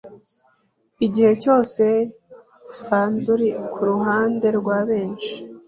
[1.05, 1.83] Igihe cyose
[2.73, 5.33] usanze uri kuruhande rwa benshi,